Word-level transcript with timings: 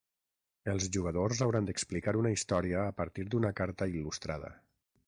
Els 0.71 0.87
jugadors 0.95 1.43
hauran 1.47 1.69
d’explicar 1.71 2.15
una 2.23 2.33
història 2.37 2.83
a 2.87 2.99
partir 3.03 3.31
d’una 3.35 3.57
carta 3.63 3.91
il·lustrada. 3.97 4.53